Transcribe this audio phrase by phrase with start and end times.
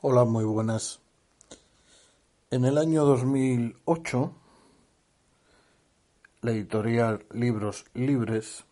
[0.00, 1.00] Hola, muy buenas.
[2.52, 4.32] En el año 2008,
[6.40, 8.64] la editorial Libros Libres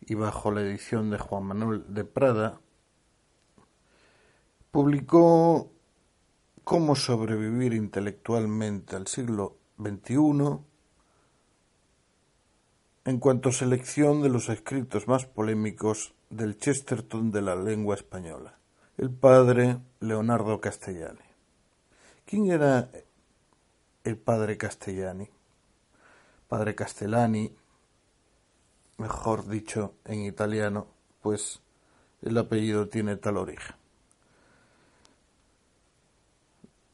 [0.00, 2.58] y bajo la edición de Juan Manuel de Prada
[4.70, 5.70] publicó
[6.64, 10.58] Cómo sobrevivir intelectualmente al siglo XXI
[13.04, 18.59] en cuanto a selección de los escritos más polémicos del Chesterton de la lengua española
[19.00, 21.24] el padre Leonardo Castellani.
[22.26, 22.90] ¿Quién era
[24.04, 25.26] el padre Castellani?
[26.46, 27.56] Padre Castellani,
[28.98, 30.86] mejor dicho en italiano,
[31.22, 31.62] pues
[32.20, 33.74] el apellido tiene tal origen.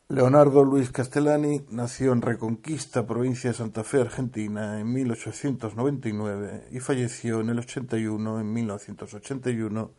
[0.09, 7.41] Leonardo Luis Castellani nació en Reconquista, provincia de Santa Fe, Argentina, en 1899 y falleció
[7.41, 9.91] en el 81, en 1981,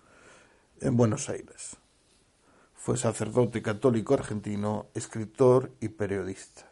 [0.80, 1.78] en Buenos Aires.
[2.78, 6.72] Fue sacerdote católico argentino, escritor y periodista.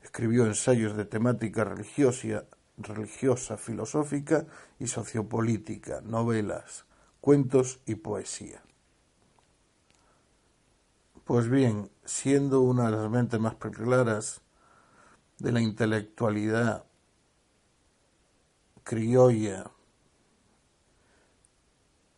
[0.00, 2.46] Escribió ensayos de temática religiosa,
[2.78, 4.46] religiosa, filosófica
[4.78, 6.86] y sociopolítica, novelas,
[7.20, 8.62] cuentos y poesía.
[11.24, 14.40] Pues bien, siendo una de las mentes más claras
[15.38, 16.84] de la intelectualidad
[18.84, 19.70] criolla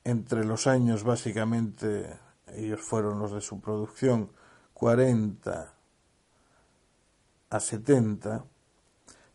[0.04, 2.18] entre los años básicamente
[2.56, 4.30] ellos fueron los de su producción
[4.74, 5.74] 40
[7.50, 8.44] a 70,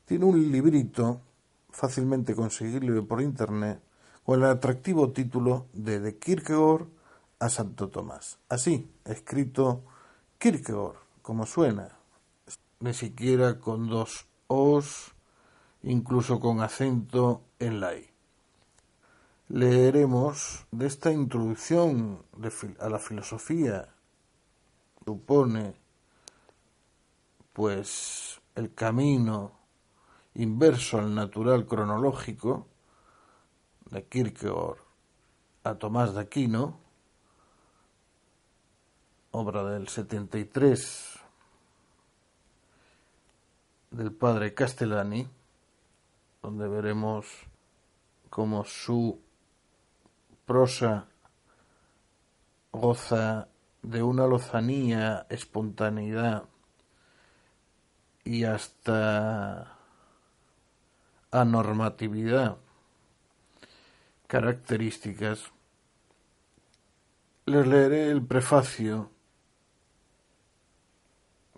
[0.05, 1.21] tiene un librito
[1.69, 3.81] fácilmente conseguible por internet
[4.23, 6.87] con el atractivo título de De Kierkegaard
[7.39, 8.39] a Santo Tomás.
[8.49, 9.83] Así, escrito
[10.37, 11.97] Kierkegaard, como suena,
[12.79, 15.13] ni siquiera con dos os,
[15.83, 18.08] incluso con acento en la i
[19.49, 22.23] leeremos de esta introducción
[22.79, 23.89] a la filosofía
[25.03, 25.73] supone
[27.53, 29.53] pues el camino
[30.35, 32.67] inverso al natural cronológico
[33.89, 34.77] de Kierkegaard
[35.63, 36.79] a Tomás de Aquino,
[39.31, 41.19] obra del 73
[43.91, 45.27] del padre Castellani,
[46.43, 47.25] donde veremos
[48.29, 49.19] cómo su
[50.49, 51.05] prosa
[52.71, 53.49] goza
[53.83, 56.45] de una lozanía, espontaneidad
[58.23, 59.77] y hasta
[61.29, 62.57] anormatividad
[64.25, 65.51] características,
[67.45, 69.11] les leeré el prefacio,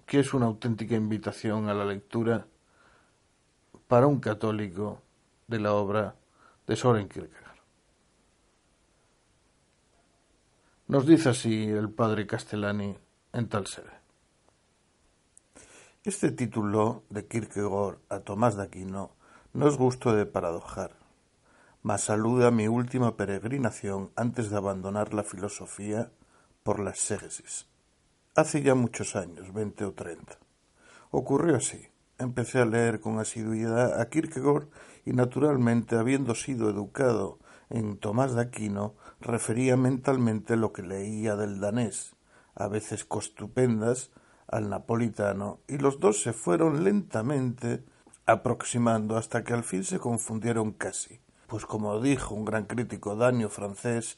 [0.06, 2.46] que es una auténtica invitación a la lectura
[3.88, 5.01] para un católico
[5.48, 6.15] de la obra
[6.68, 7.40] de Soren Kierkegaard.
[10.91, 12.98] Nos dice así el padre Castellani
[13.31, 13.93] en tal sede.
[16.03, 19.15] Este título de Kierkegaard a Tomás de Aquino
[19.53, 20.98] no es gusto de paradojar,
[21.81, 26.12] mas saluda mi última peregrinación antes de abandonar la filosofía
[26.62, 27.67] por la exégesis.
[28.36, 30.39] Hace ya muchos años, veinte o treinta.
[31.10, 31.88] Ocurrió así.
[32.17, 34.67] Empecé a leer con asiduidad a Kierkegaard
[35.05, 41.60] y naturalmente, habiendo sido educado en Tomás de Aquino refería mentalmente lo que leía del
[41.60, 42.16] danés,
[42.56, 44.12] a veces costupendas,
[44.48, 47.84] al napolitano, y los dos se fueron lentamente
[48.25, 53.50] aproximando hasta que al fin se confundieron casi, pues como dijo un gran crítico danio
[53.50, 54.18] francés,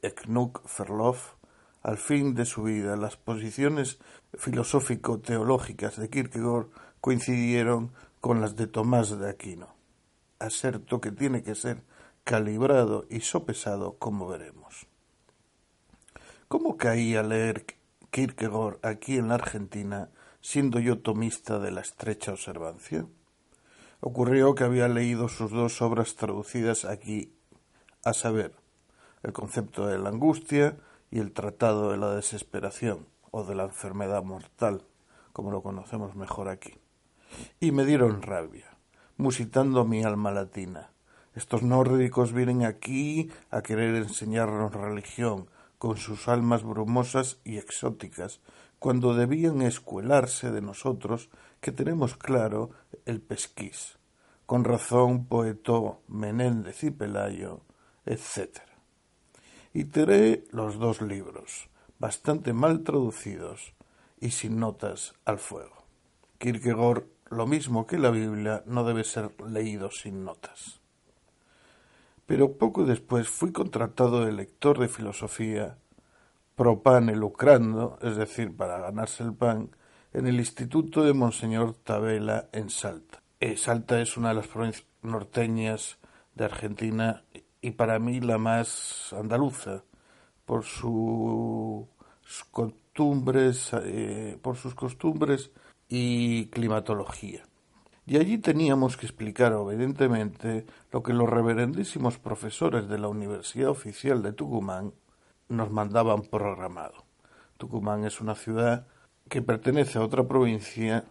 [0.00, 1.34] Knut Verlof,
[1.82, 3.98] al fin de su vida las posiciones
[4.34, 6.68] filosófico-teológicas de Kierkegaard
[7.00, 9.74] coincidieron con las de Tomás de Aquino.
[10.38, 11.82] Aserto que tiene que ser
[12.24, 14.86] calibrado y sopesado, como veremos.
[16.48, 17.66] ¿Cómo caí a leer
[18.10, 20.10] Kierkegaard aquí en la Argentina,
[20.40, 23.06] siendo yo tomista de la estrecha observancia?
[24.00, 27.32] Ocurrió que había leído sus dos obras traducidas aquí,
[28.04, 28.54] a saber,
[29.22, 30.76] el concepto de la angustia
[31.10, 34.84] y el tratado de la desesperación o de la enfermedad mortal,
[35.32, 36.74] como lo conocemos mejor aquí.
[37.60, 38.76] Y me dieron rabia,
[39.16, 40.91] musitando mi alma latina,
[41.34, 45.48] estos nórdicos vienen aquí a querer enseñarnos religión,
[45.78, 48.40] con sus almas brumosas y exóticas,
[48.78, 52.70] cuando debían escuelarse de nosotros que tenemos claro
[53.06, 53.98] el pesquís.
[54.46, 57.62] Con razón poetó Menéndez y Pelayo,
[58.04, 58.58] etc.
[59.72, 63.72] Y teré los dos libros, bastante mal traducidos
[64.20, 65.86] y sin notas al fuego.
[66.38, 70.81] Kierkegaard, lo mismo que la Biblia, no debe ser leído sin notas
[72.26, 75.78] pero poco después fui contratado de lector de filosofía
[76.54, 79.70] pro pane lucrando, es decir, para ganarse el pan,
[80.12, 83.22] en el Instituto de Monseñor Tabela en Salta.
[83.40, 85.98] Eh, Salta es una de las provincias norteñas
[86.34, 87.24] de Argentina
[87.60, 89.84] y para mí la más andaluza
[90.44, 91.88] por sus
[92.50, 95.50] costumbres, eh, por sus costumbres
[95.88, 97.44] y climatología.
[98.04, 104.22] Y allí teníamos que explicar obedientemente lo que los reverendísimos profesores de la Universidad Oficial
[104.22, 104.92] de Tucumán
[105.48, 107.04] nos mandaban programado.
[107.58, 108.88] Tucumán es una ciudad
[109.28, 111.04] que pertenece a otra provincia,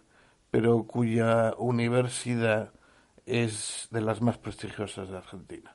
[0.50, 2.72] pero cuya universidad
[3.24, 5.74] es de las más prestigiosas de Argentina.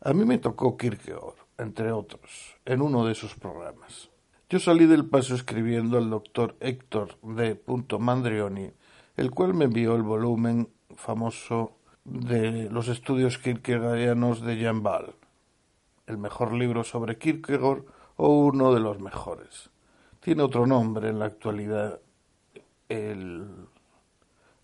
[0.00, 4.10] A mí me tocó Kierkegaard, entre otros, en uno de esos programas.
[4.48, 7.60] Yo salí del paso escribiendo al doctor Héctor D.
[7.98, 8.70] Mandrioni,
[9.16, 15.14] el cual me envió el volumen famoso de los estudios kierkegaardianos de Jan Ball,
[16.06, 17.84] el mejor libro sobre Kierkegaard
[18.16, 19.70] o uno de los mejores.
[20.20, 22.00] Tiene otro nombre en la actualidad
[22.88, 23.46] el,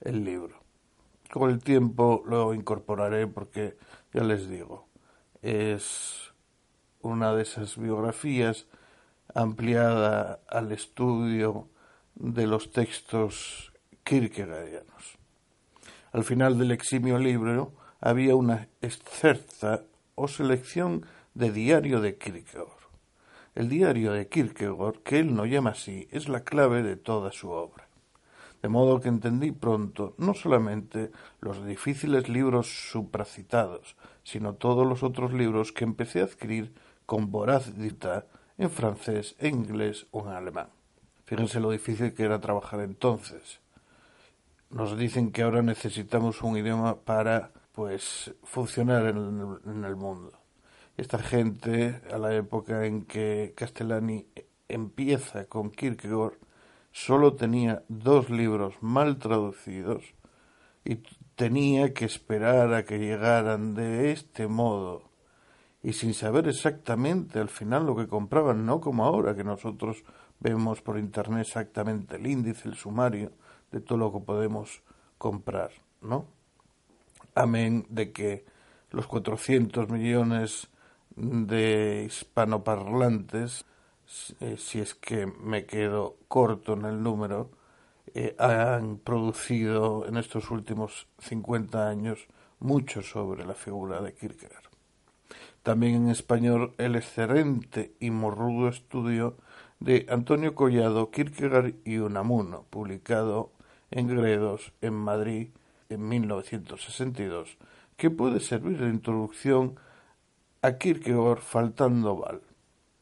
[0.00, 0.61] el libro.
[1.30, 3.76] Con el tiempo lo incorporaré porque,
[4.12, 4.88] ya les digo,
[5.42, 6.33] es
[7.02, 8.66] una de esas biografías
[9.35, 11.69] ampliada al estudio
[12.16, 13.69] de los textos
[14.11, 15.19] kierkegaardianos.
[16.11, 19.85] Al final del eximio libro había una excerta
[20.17, 22.81] o selección de diario de Kierkegaard.
[23.55, 27.50] El diario de Kierkegaard, que él no llama así, es la clave de toda su
[27.50, 27.87] obra.
[28.61, 35.33] De modo que entendí pronto no solamente los difíciles libros supracitados, sino todos los otros
[35.33, 36.75] libros que empecé a adquirir
[37.07, 38.26] con voracidad
[38.59, 40.71] en francés, en inglés o en alemán.
[41.26, 43.61] Fíjense lo difícil que era trabajar entonces.
[44.70, 50.32] Nos dicen que ahora necesitamos un idioma para pues funcionar en el, en el mundo.
[50.96, 54.26] Esta gente, a la época en que Castellani
[54.68, 56.34] empieza con Kierkegaard,
[56.92, 60.14] solo tenía dos libros mal traducidos
[60.84, 61.02] y
[61.34, 65.10] tenía que esperar a que llegaran de este modo
[65.82, 70.04] y sin saber exactamente al final lo que compraban, no como ahora que nosotros
[70.38, 73.32] vemos por internet exactamente el índice, el sumario
[73.72, 74.82] de todo lo que podemos
[75.18, 76.26] comprar, ¿no?
[77.34, 78.44] Amén de que
[78.90, 80.68] los 400 millones
[81.16, 83.64] de hispanoparlantes,
[84.40, 87.50] eh, si es que me quedo corto en el número,
[88.14, 92.26] eh, han producido en estos últimos 50 años
[92.58, 94.64] mucho sobre la figura de Kierkegaard.
[95.62, 99.36] También en español el excelente y morrudo estudio
[99.78, 103.52] de Antonio Collado, Kierkegaard y Unamuno, publicado
[103.90, 105.49] en Gredos, en Madrid,
[105.88, 107.59] en 1962,
[107.97, 109.78] que puede servir de introducción
[110.62, 112.42] a Kierkegaard faltando Val.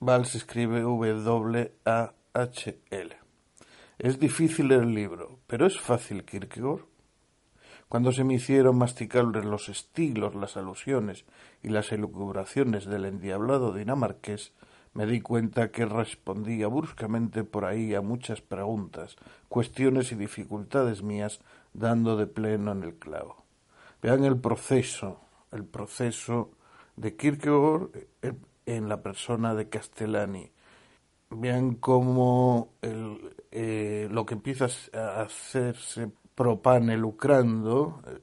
[0.00, 2.08] Val se escribe W-A-H-L.
[3.98, 6.84] Es difícil el libro, pero es fácil Kierkegaard.
[7.88, 11.24] Cuando se me hicieron masticables los estilos, las alusiones
[11.62, 14.52] y las elucubraciones del endiablado dinamarqués,
[14.94, 19.16] me di cuenta que respondía bruscamente por ahí a muchas preguntas,
[19.48, 21.40] cuestiones y dificultades mías,
[21.72, 23.44] dando de pleno en el clavo.
[24.02, 25.20] Vean el proceso,
[25.52, 26.50] el proceso
[26.96, 27.90] de Kierkegaard
[28.22, 28.32] eh,
[28.66, 30.50] en la persona de Castellani.
[31.30, 38.20] Vean cómo eh, lo que empieza a hacerse propane lucrando eh,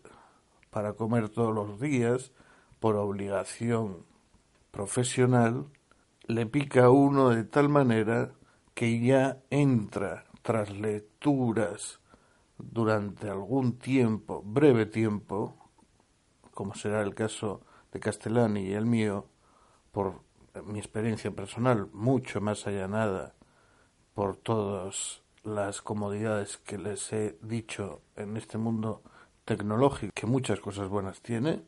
[0.69, 2.31] para comer todos los días
[2.79, 4.05] por obligación
[4.72, 5.65] profesional,
[6.27, 8.32] le pica a uno de tal manera
[8.74, 12.00] que ya entra tras lecturas
[12.58, 15.55] durante algún tiempo, breve tiempo,
[16.53, 19.27] como será el caso de Castellani y el mío,
[19.91, 20.22] por
[20.65, 23.36] mi experiencia personal, mucho más allanada
[24.13, 29.03] por todas las comodidades que les he dicho en este mundo
[29.44, 31.62] tecnológico, que muchas cosas buenas tiene,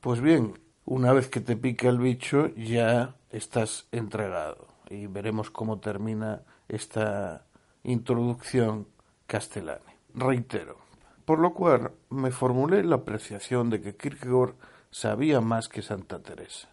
[0.00, 5.78] pues bien, una vez que te pica el bicho ya estás entregado y veremos cómo
[5.78, 7.46] termina esta
[7.82, 8.88] introducción
[9.26, 9.80] castellana.
[10.14, 10.78] Reitero,
[11.24, 14.54] por lo cual me formulé la apreciación de que Kierkegaard
[14.90, 16.68] sabía más que Santa Teresa,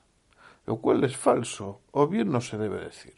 [0.66, 3.16] lo cual es falso, o bien no se debe decir.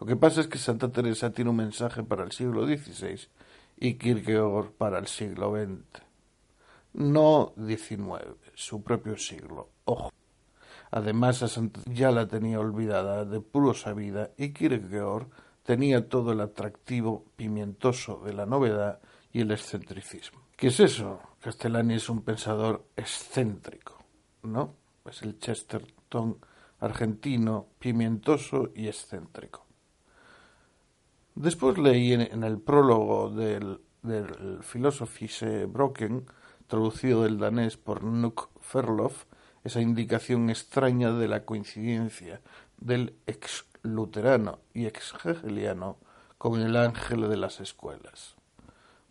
[0.00, 3.28] Lo que pasa es que Santa Teresa tiene un mensaje para el siglo XVI
[3.76, 6.02] y Kierkegaard para el siglo XX.
[6.94, 9.68] No XIX, su propio siglo.
[9.84, 10.10] Ojo.
[10.90, 11.48] Además, a
[11.86, 15.28] ya la tenía olvidada de puro sabida y Kierkegaard
[15.62, 19.00] tenía todo el atractivo pimientoso de la novedad
[19.32, 20.40] y el excentricismo.
[20.56, 21.20] ¿Qué es eso?
[21.40, 24.02] Castellani es un pensador excéntrico,
[24.42, 24.74] ¿no?
[25.04, 26.38] Es el Chesterton
[26.80, 29.66] argentino, pimientoso y excéntrico.
[31.34, 36.26] Después leí en, el prólogo del, del Philosophische Brocken,
[36.66, 39.24] traducido del danés por Nuk Ferlof,
[39.64, 42.40] esa indicación extraña de la coincidencia
[42.78, 45.98] del ex luterano y ex hegeliano
[46.38, 48.36] con el ángel de las escuelas.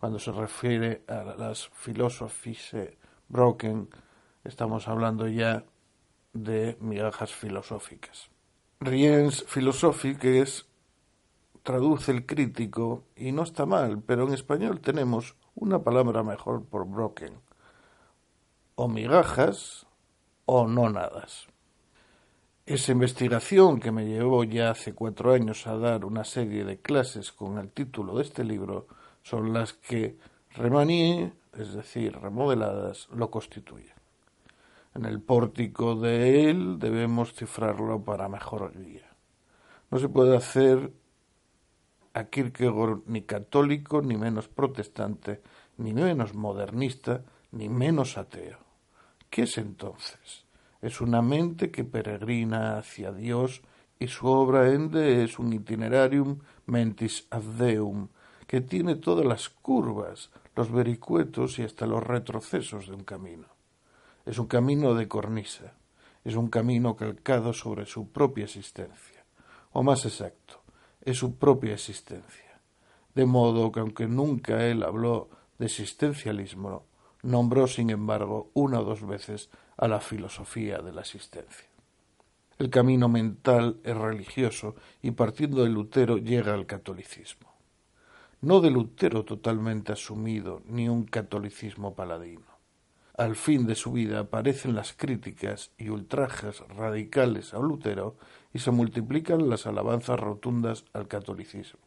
[0.00, 3.88] Cuando se refiere a las Philosophische Brocken,
[4.44, 5.64] estamos hablando ya
[6.32, 8.30] de migajas filosóficas.
[8.80, 10.66] Riens philosophique es
[11.64, 16.86] traduce el crítico y no está mal, pero en español tenemos una palabra mejor por
[16.86, 17.40] broken.
[18.76, 19.87] O migajas
[20.50, 21.46] o no nadas.
[22.64, 27.32] Esa investigación que me llevó ya hace cuatro años a dar una serie de clases
[27.32, 28.86] con el título de este libro
[29.22, 30.16] son las que
[30.54, 33.92] Remanié, es decir, remodeladas, lo constituyen.
[34.94, 39.14] En el pórtico de él debemos cifrarlo para mejor guía.
[39.90, 40.90] No se puede hacer
[42.14, 45.42] a Kierkegaard ni católico, ni menos protestante,
[45.76, 48.67] ni menos modernista, ni menos ateo.
[49.30, 50.44] ¿Qué es entonces?
[50.80, 53.62] Es una mente que peregrina hacia Dios
[53.98, 58.08] y su obra ende es un itinerarium mentis ad deum,
[58.46, 63.46] que tiene todas las curvas, los vericuetos y hasta los retrocesos de un camino.
[64.24, 65.74] Es un camino de cornisa,
[66.24, 69.24] es un camino calcado sobre su propia existencia,
[69.72, 70.62] o más exacto,
[71.02, 72.60] es su propia existencia.
[73.14, 76.84] De modo que aunque nunca él habló de existencialismo,
[77.22, 81.68] nombró sin embargo una o dos veces a la filosofía de la existencia.
[82.58, 87.48] El camino mental es religioso y partiendo de Lutero llega al catolicismo.
[88.40, 92.46] No de Lutero totalmente asumido, ni un catolicismo paladino.
[93.16, 98.16] Al fin de su vida aparecen las críticas y ultrajes radicales a Lutero
[98.52, 101.80] y se multiplican las alabanzas rotundas al catolicismo.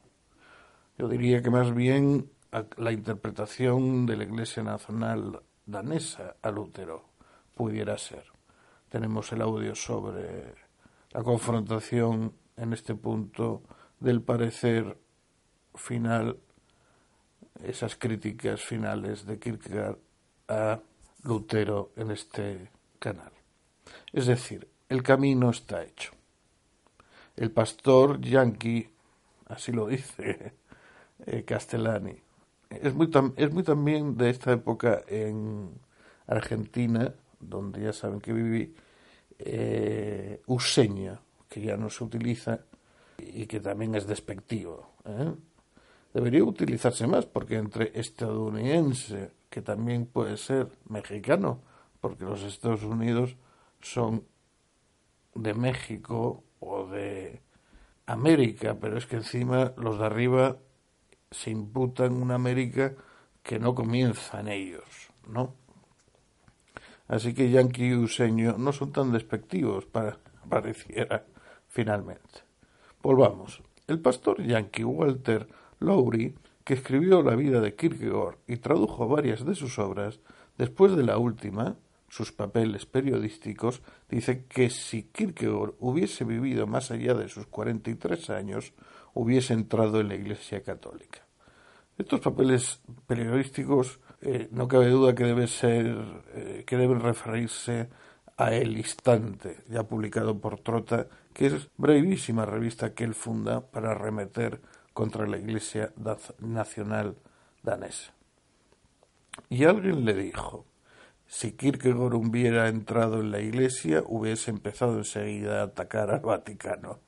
[0.97, 2.29] Yo diría que más bien
[2.77, 7.11] la interpretación de la Iglesia Nacional danesa a Lutero
[7.55, 8.25] pudiera ser.
[8.89, 10.55] Tenemos el audio sobre
[11.11, 13.63] la confrontación en este punto
[13.99, 14.97] del parecer
[15.75, 16.39] final,
[17.63, 19.97] esas críticas finales de Kierkegaard
[20.49, 20.79] a
[21.23, 23.31] Lutero en este canal.
[24.11, 26.11] Es decir, el camino está hecho.
[27.37, 28.89] El pastor Yankee,
[29.45, 30.53] así lo dice
[31.25, 32.21] eh, Castellani,
[32.81, 35.71] es muy, es muy también de esta época en
[36.27, 38.73] Argentina, donde ya saben que viví,
[39.39, 42.59] eh, useña, que ya no se utiliza
[43.17, 44.93] y que también es despectivo.
[45.05, 45.33] ¿eh?
[46.13, 51.61] Debería utilizarse más porque entre estadounidense, que también puede ser mexicano,
[51.99, 53.35] porque los Estados Unidos
[53.81, 54.25] son
[55.35, 57.41] de México o de
[58.05, 60.57] América, pero es que encima los de arriba
[61.31, 62.93] se imputan una América
[63.41, 65.55] que no comienza en ellos, ¿no?
[67.07, 70.17] Así que Yankee y Useño no son tan despectivos, para,
[70.47, 71.25] pareciera,
[71.67, 72.43] finalmente.
[73.01, 73.61] Volvamos.
[73.87, 75.47] El pastor Yankee Walter
[75.79, 80.19] Lowry, que escribió la vida de Kierkegaard y tradujo varias de sus obras,
[80.57, 81.75] después de la última,
[82.07, 88.73] sus papeles periodísticos, dice que si Kierkegaard hubiese vivido más allá de sus 43 años,
[89.13, 91.25] hubiese entrado en la Iglesia Católica.
[91.97, 95.97] Estos papeles periodísticos eh, no cabe duda que debe ser
[96.33, 97.89] eh, que deben referirse
[98.37, 103.91] a El Instante, ya publicado por Trota, que es brevísima revista que él funda para
[103.91, 104.61] arremeter
[104.93, 105.93] contra la Iglesia
[106.39, 107.17] Nacional
[107.61, 108.13] danesa.
[109.49, 110.65] Y alguien le dijo,
[111.27, 116.99] si Kierkegaard hubiera entrado en la iglesia, hubiese empezado enseguida a atacar al Vaticano.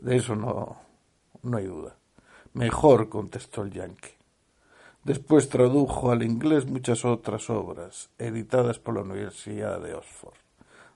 [0.00, 0.80] De eso no,
[1.42, 1.96] no hay duda.
[2.52, 4.16] Mejor, contestó el yankee.
[5.04, 10.34] Después tradujo al inglés muchas otras obras, editadas por la Universidad de Oxford.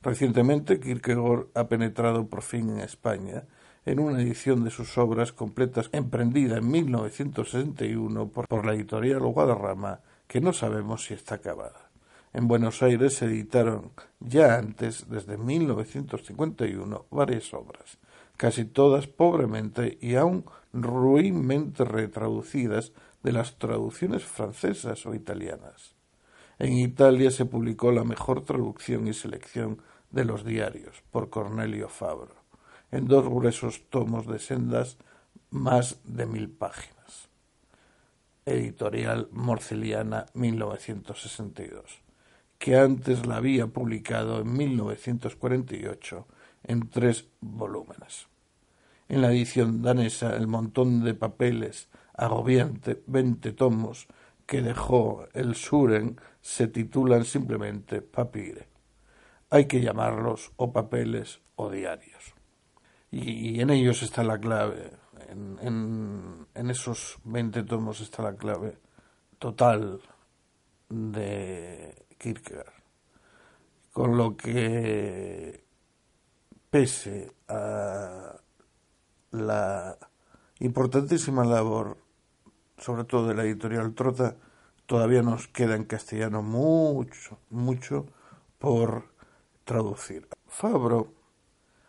[0.02, 3.44] Recientemente, Kierkegaard ha penetrado por fin en España
[3.84, 10.00] en una edición de sus obras completas emprendida en 1961 por, por la editorial Guadarrama,
[10.26, 11.90] que no sabemos si está acabada.
[12.32, 17.98] En Buenos Aires se editaron ya antes, desde 1951, varias obras,
[18.36, 22.92] casi todas pobremente y aún ruinmente retraducidas
[23.22, 25.94] de las traducciones francesas o italianas.
[26.58, 32.34] En Italia se publicó la mejor traducción y selección de los diarios por Cornelio Fabro,
[32.90, 34.98] en dos gruesos tomos de sendas
[35.50, 37.28] más de mil páginas.
[38.44, 42.02] Editorial Morceliana 1962
[42.62, 46.28] que antes la había publicado en 1948
[46.64, 48.28] en tres volúmenes.
[49.08, 54.08] En la edición danesa, el montón de papeles agobiante, veinte tomos,
[54.46, 58.68] que dejó el Suren se titulan simplemente Papire.
[59.50, 62.34] Hay que llamarlos o papeles o diarios.
[63.10, 64.92] Y, en ellos está la clave,
[65.28, 68.78] en, en esos veinte tomos está la clave
[69.38, 70.00] total
[70.88, 72.72] de Kierkegaard.
[73.92, 75.64] Con lo que,
[76.72, 78.40] pese a
[79.32, 79.98] la
[80.60, 81.98] importantísima labor,
[82.78, 84.36] sobre todo de la editorial Trota,
[84.86, 88.06] todavía nos queda en castellano mucho, mucho
[88.58, 89.04] por
[89.64, 90.26] traducir.
[90.46, 91.12] Fabro,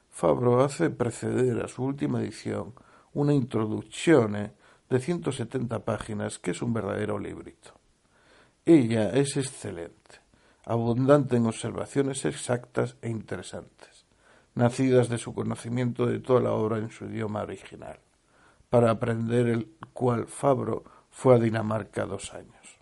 [0.10, 2.74] Fabro hace preceder a su última edición
[3.14, 4.52] una introducción
[4.90, 7.72] de 170 páginas que es un verdadero librito.
[8.66, 10.20] Ella es excelente,
[10.66, 13.93] abundante en observaciones exactas e interesantes,
[14.56, 18.00] nacidas de su conocimiento de toda la obra en su idioma original,
[18.70, 22.80] para aprender el cual Fabro fue a Dinamarca dos años.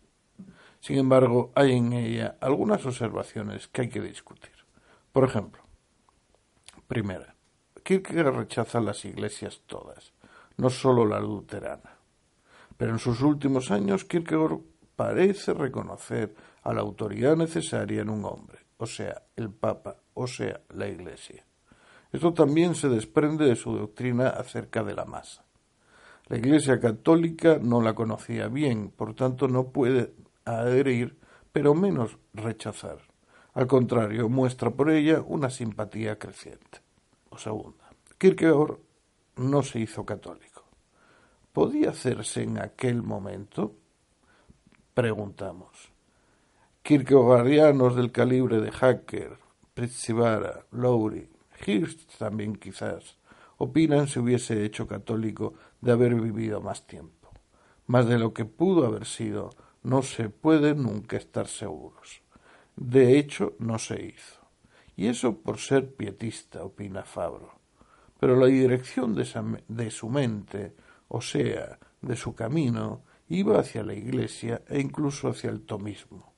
[0.80, 4.52] Sin embargo, hay en ella algunas observaciones que hay que discutir.
[5.12, 5.62] Por ejemplo,
[6.88, 7.36] primera,
[7.84, 10.14] Kierkegaard rechaza las iglesias todas,
[10.58, 11.98] no solo la luterana.
[12.78, 14.60] Pero en sus últimos años Kierkegaard
[14.96, 20.62] parece reconocer a la autoridad necesaria en un hombre, o sea, el Papa, o sea,
[20.70, 21.46] la Iglesia.
[22.12, 25.46] Esto también se desprende de su doctrina acerca de la masa.
[26.28, 30.14] La Iglesia católica no la conocía bien, por tanto no puede
[30.46, 31.18] adherir,
[31.52, 33.00] pero menos rechazar.
[33.54, 36.80] Al contrario, muestra por ella una simpatía creciente.
[37.30, 38.78] O segunda, Kierkegaard
[39.38, 40.64] no se hizo católico.
[41.52, 43.76] ¿Podía hacerse en aquel momento?
[44.94, 45.92] Preguntamos.
[46.82, 49.38] Kierkegaardianos del calibre de Hacker,
[49.74, 51.30] Pritzivara, Lowry,
[51.66, 53.18] Hirst también quizás,
[53.58, 57.30] opinan se hubiese hecho católico de haber vivido más tiempo.
[57.88, 59.52] Más de lo que pudo haber sido,
[59.84, 62.22] no se puede nunca estar seguros.
[62.76, 64.42] De hecho, no se hizo.
[64.96, 67.60] Y eso por ser pietista, opina Fabro.
[68.20, 69.28] Pero la dirección de,
[69.68, 70.76] de su mente,
[71.08, 76.34] o sea, de su camino, iba hacia la Iglesia e incluso hacia el tomismo.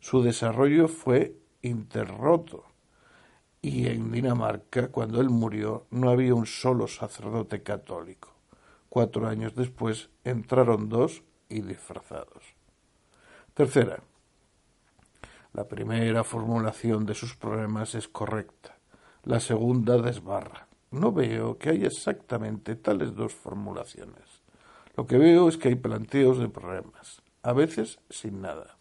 [0.00, 2.69] Su desarrollo fue interroto
[3.62, 8.32] y en Dinamarca, cuando él murió, no había un solo sacerdote católico.
[8.88, 12.42] Cuatro años después entraron dos y disfrazados.
[13.54, 14.02] Tercera.
[15.52, 18.78] La primera formulación de sus problemas es correcta.
[19.24, 20.68] La segunda desbarra.
[20.90, 24.42] No veo que haya exactamente tales dos formulaciones.
[24.96, 28.76] Lo que veo es que hay planteos de problemas, a veces sin nada.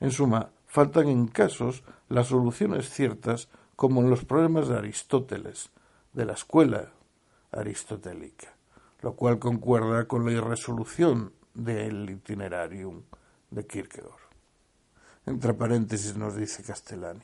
[0.00, 5.70] En suma, faltan en casos las soluciones ciertas como en los problemas de Aristóteles,
[6.12, 6.90] de la escuela
[7.52, 8.56] aristotélica,
[9.02, 13.02] lo cual concuerda con la irresolución del itinerarium
[13.52, 14.18] de Kierkegaard.
[15.26, 17.22] Entre paréntesis nos dice Castellani.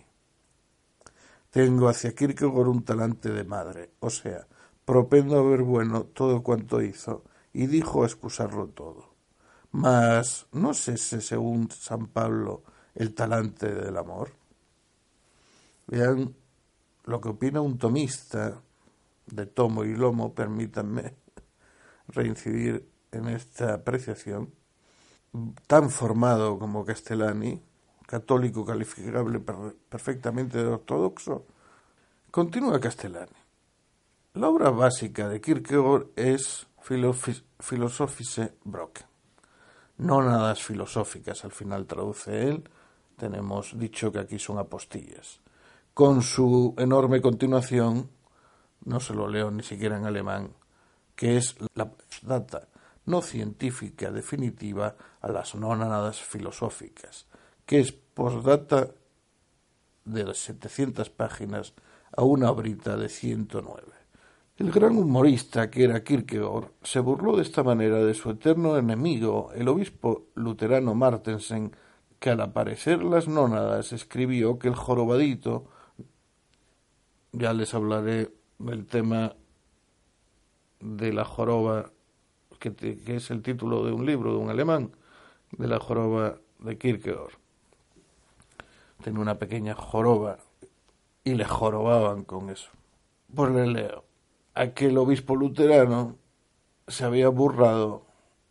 [1.51, 4.47] Tengo hacia Kierkegaard un talante de madre, o sea,
[4.85, 9.09] propendo a ver bueno todo cuanto hizo y dijo excusarlo todo.
[9.73, 12.63] Mas, ¿no si según San Pablo,
[12.95, 14.31] el talante del amor?
[15.89, 16.33] Vean
[17.05, 18.61] lo que opina un tomista
[19.27, 21.15] de tomo y lomo, permítanme
[22.09, 24.53] reincidir en esta apreciación,
[25.67, 27.63] tan formado como Castellani,
[28.07, 29.41] católico calificable
[29.89, 31.47] perfectamente de ortodoxo,
[32.31, 33.33] continúa Castellani.
[34.35, 36.67] La obra básica de Kierkegaard es
[37.61, 39.07] Philosophische Brocken.
[39.99, 42.69] No nada filosóficas, al final traduce él.
[43.17, 45.41] Tenemos dicho que aquí son apostillas.
[45.95, 48.11] Con su enorme continuación,
[48.85, 50.51] no se lo leo ni siquiera en alemán,
[51.15, 52.67] que es la data
[53.07, 57.27] no científica definitiva a las no nanadas filosóficas,
[57.65, 58.91] que es postdata
[60.05, 61.75] de 700 páginas
[62.17, 63.83] a una obrita de 109.
[64.57, 69.51] El gran humorista que era Kierkegaard se burló de esta manera de su eterno enemigo,
[69.55, 71.77] el obispo luterano Martensen,
[72.19, 75.69] que al aparecer las nónadas escribió que el jorobadito,
[77.37, 79.35] ya les hablaré del tema
[80.81, 81.91] de la joroba,
[82.59, 82.75] que,
[83.07, 84.93] es el título de un libro de un alemán,
[85.53, 87.33] de la joroba de Kierkegaard.
[89.03, 90.39] Tenía una pequeña joroba
[91.25, 92.71] y le jorobaban con eso.
[93.35, 94.05] Pues le leo
[94.55, 96.17] aquel obispo luterano
[96.87, 98.07] se había burlado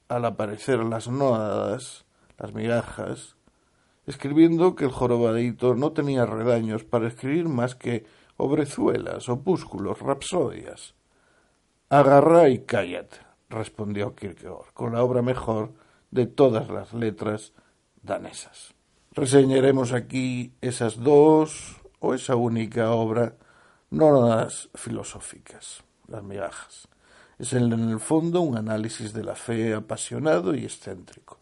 [0.09, 2.05] al aparecer las nóadas,
[2.37, 3.37] las migajas,
[4.05, 8.05] escribiendo que el jorobadito no tenía redaños para escribir más que
[8.37, 10.95] obrezuelas, opúsculos, rapsodias.
[11.89, 13.17] Agarrá y cállate,
[13.49, 15.73] respondió Kierkegaard, con la obra mejor
[16.11, 17.53] de todas las letras
[18.01, 18.73] danesas.
[19.11, 23.35] Reseñaremos aquí esas dos o esa única obra,
[23.91, 26.87] no las filosóficas, las migajas.
[27.37, 31.39] Es en el fondo un análisis de la fe apasionado y excéntrico.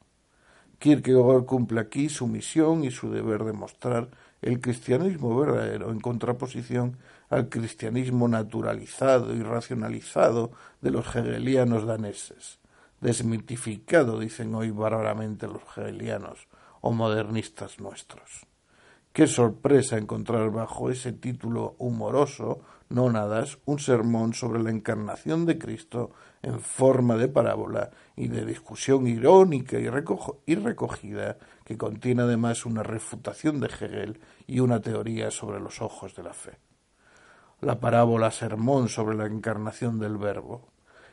[0.79, 4.09] Kierkegaard cumple aquí su misión y su deber de mostrar
[4.41, 6.97] el cristianismo verdadero en contraposición
[7.29, 10.51] al cristianismo naturalizado y racionalizado
[10.81, 12.59] de los hegelianos daneses,
[12.99, 16.47] desmitificado, dicen hoy bárbaramente los hegelianos
[16.81, 18.47] o modernistas nuestros.
[19.13, 26.11] Qué sorpresa encontrar bajo ese título humoroso nónadas un sermón sobre la encarnación de Cristo
[26.43, 33.59] en forma de parábola y de discusión irónica y, recogida que contiene además una refutación
[33.59, 36.57] de Hegel y una teoría sobre los ojos de la fe.
[37.61, 40.69] La parábola sermón sobre la encarnación del Verbo,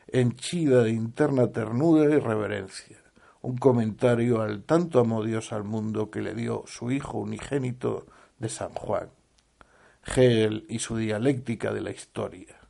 [0.07, 2.99] henchida de interna ternura y reverencia,
[3.43, 8.07] un comentario al tanto amó Dios al mundo que le dio su Hijo unigénito
[8.39, 9.11] de San Juan,
[10.05, 12.68] Hegel y su dialéctica de la historia.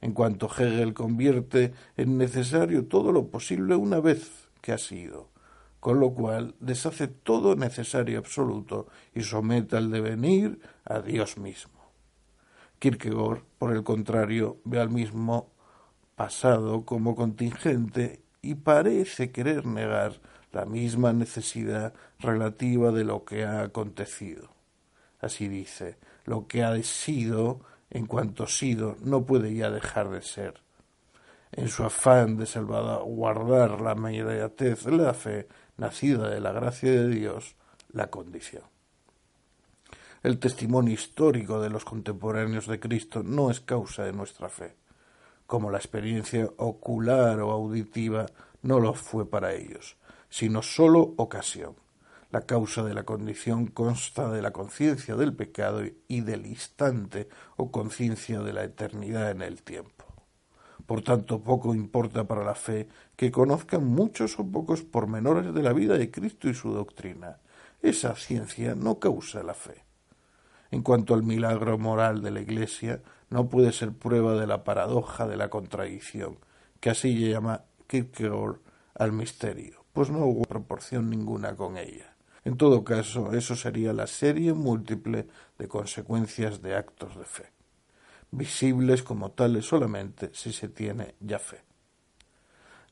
[0.00, 5.28] En cuanto Hegel convierte en necesario todo lo posible una vez que ha sido,
[5.78, 11.80] con lo cual deshace todo necesario absoluto y somete al devenir a Dios mismo.
[12.78, 15.50] Kierkegaard, por el contrario, ve al mismo
[16.16, 20.20] pasado como contingente y parece querer negar
[20.52, 24.50] la misma necesidad relativa de lo que ha acontecido.
[25.20, 27.60] Así dice, lo que ha sido,
[27.90, 30.54] en cuanto sido, no puede ya dejar de ser.
[31.52, 37.08] En su afán de salvaguardar la inmediatez de la fe, nacida de la gracia de
[37.08, 37.56] Dios,
[37.92, 38.62] la condición.
[40.22, 44.76] El testimonio histórico de los contemporáneos de Cristo no es causa de nuestra fe,
[45.46, 48.26] como la experiencia ocular o auditiva
[48.62, 49.96] no lo fue para ellos,
[50.28, 51.74] sino sólo ocasión.
[52.30, 57.72] La causa de la condición consta de la conciencia del pecado y del instante o
[57.72, 60.04] conciencia de la eternidad en el tiempo.
[60.86, 65.72] Por tanto, poco importa para la fe que conozcan muchos o pocos pormenores de la
[65.72, 67.38] vida de Cristo y su doctrina.
[67.82, 69.84] Esa ciencia no causa la fe.
[70.70, 75.26] En cuanto al milagro moral de la Iglesia, no puede ser prueba de la paradoja
[75.26, 76.38] de la contradicción,
[76.78, 78.60] que así llama Kierkegaard
[78.94, 82.14] al misterio, pues no hubo proporción ninguna con ella.
[82.44, 85.26] En todo caso, eso sería la serie múltiple
[85.58, 87.52] de consecuencias de actos de fe,
[88.30, 91.62] visibles como tales solamente si se tiene ya fe.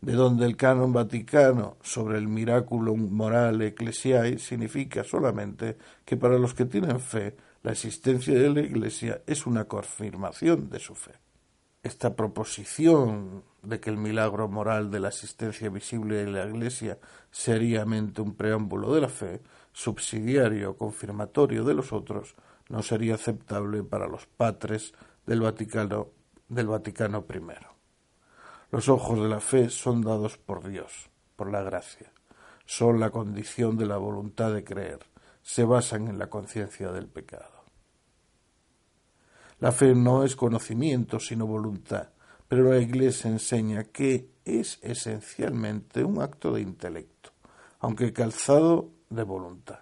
[0.01, 6.55] De donde el canon vaticano sobre el miraculum morale ecclesiae significa solamente que para los
[6.55, 11.13] que tienen fe, la existencia de la Iglesia es una confirmación de su fe.
[11.83, 16.99] Esta proposición de que el milagro moral de la existencia visible de la Iglesia
[17.31, 22.35] seriamente un preámbulo de la fe, subsidiario confirmatorio de los otros,
[22.69, 24.93] no sería aceptable para los patres
[25.25, 26.09] del Vaticano,
[26.49, 27.41] del Vaticano I.
[28.71, 32.13] Los ojos de la fe son dados por Dios, por la gracia.
[32.67, 34.99] Son la condición de la voluntad de creer.
[35.43, 37.58] Se basan en la conciencia del pecado.
[39.61, 42.11] La fe no es conocimiento, sino voluntad,
[42.47, 47.31] pero la Iglesia enseña que es esencialmente un acto de intelecto,
[47.81, 49.81] aunque calzado de voluntad.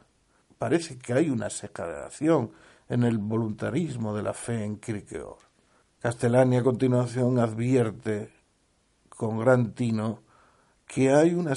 [0.59, 2.53] Parece que hay una exageración
[2.89, 5.45] en el voluntarismo de la fe en Kierkegaard.
[6.01, 8.33] Castellani a continuación advierte
[9.11, 10.23] con gran tino
[10.87, 11.53] que, hay una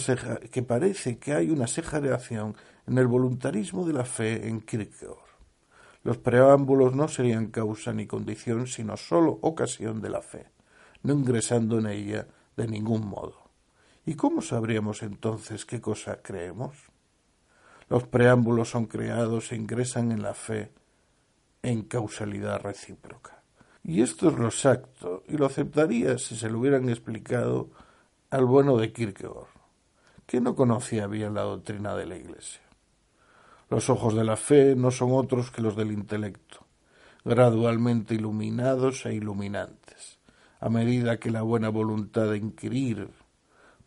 [0.52, 2.56] que parece que hay una exageración
[2.86, 5.29] en el voluntarismo de la fe en Kierkegaard.
[6.04, 10.48] Los preámbulos no serían causa ni condición, sino sólo ocasión de la fe,
[11.04, 13.50] no ingresando en ella de ningún modo.
[14.06, 16.76] ¿Y cómo sabríamos entonces qué cosa creemos?
[17.90, 20.72] Los preámbulos son creados e ingresan en la fe
[21.64, 23.44] en causalidad recíproca.
[23.84, 27.70] Y esto es lo exacto, y lo aceptaría si se lo hubieran explicado
[28.30, 29.48] al bueno de Kierkegaard,
[30.26, 32.62] que no conocía bien la doctrina de la Iglesia.
[33.70, 36.66] Los ojos de la fe no son otros que los del intelecto,
[37.24, 40.18] gradualmente iluminados e iluminantes.
[40.60, 43.10] A medida que la buena voluntad de inquirir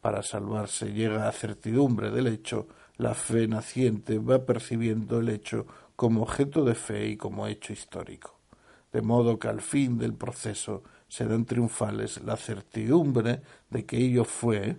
[0.01, 5.67] para salvarse llega a certidumbre del hecho, la fe naciente va percibiendo el hecho
[5.97, 8.39] como objeto de fe y como hecho histórico.
[8.93, 14.77] De modo que al fin del proceso serán triunfales la certidumbre de que ello fue,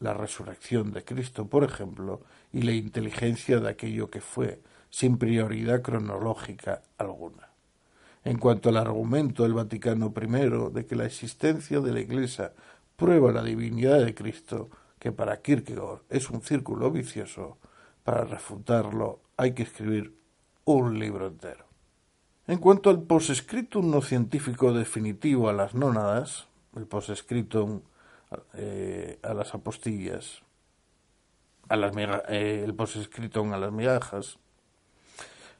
[0.00, 5.82] la resurrección de Cristo, por ejemplo, y la inteligencia de aquello que fue, sin prioridad
[5.82, 7.50] cronológica alguna.
[8.24, 12.52] En cuanto al argumento del Vaticano I de que la existencia de la Iglesia
[12.96, 17.58] prueba la divinidad de Cristo, que para Kierkegaard es un círculo vicioso,
[18.04, 20.14] para refutarlo hay que escribir
[20.64, 21.64] un libro entero.
[22.46, 27.80] En cuanto al postscriptum no científico definitivo a las nónadas, el postscriptum
[28.54, 30.42] eh, a las apostillas,
[31.68, 34.38] a las eh, el postscriptum a las migajas,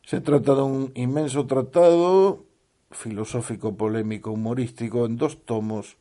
[0.02, 2.44] se trata de un inmenso tratado
[2.90, 5.96] filosófico, polémico, humorístico en dos tomos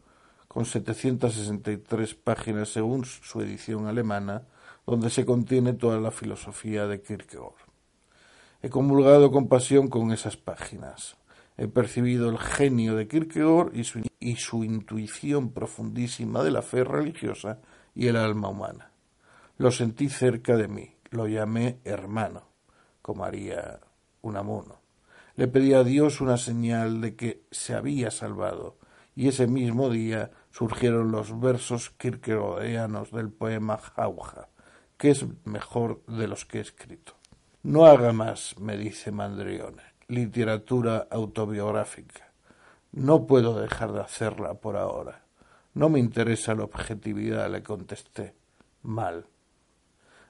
[0.47, 4.47] con 763 páginas según su edición alemana,
[4.87, 7.53] donde se contiene toda la filosofía de Kierkegaard.
[8.63, 11.18] He comulgado con pasión con esas páginas.
[11.61, 16.85] He percibido el genio de Kierkegaard y su, y su intuición profundísima de la fe
[16.85, 17.59] religiosa
[17.93, 18.93] y el alma humana.
[19.57, 22.43] Lo sentí cerca de mí, lo llamé hermano,
[23.01, 23.81] como haría
[24.21, 24.79] Unamuno.
[25.35, 28.77] Le pedí a Dios una señal de que se había salvado,
[29.13, 34.47] y ese mismo día surgieron los versos kierkegaardianos del poema Jauja,
[34.97, 37.17] que es mejor de los que he escrito.
[37.63, 42.31] No haga más, me dice Mandrione, literatura autobiográfica.
[42.91, 45.23] No puedo dejar de hacerla por ahora.
[45.75, 48.33] No me interesa la objetividad, le contesté.
[48.81, 49.25] Mal.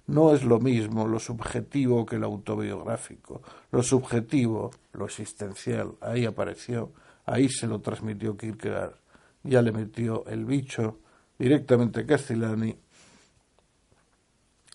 [0.07, 3.41] No es lo mismo lo subjetivo que lo autobiográfico.
[3.71, 6.91] Lo subjetivo, lo existencial, ahí apareció,
[7.25, 8.95] ahí se lo transmitió Kierkegaard.
[9.43, 10.99] Ya le metió el bicho
[11.37, 12.75] directamente a Castellani.